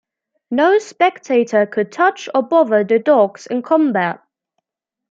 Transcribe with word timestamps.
No 0.49 0.79
spectator 0.79 1.67
could 1.67 1.91
touch 1.91 2.27
or 2.33 2.41
bother 2.41 2.83
the 2.83 2.97
dogs 2.97 3.45
in 3.45 3.61
combat. 3.61 4.19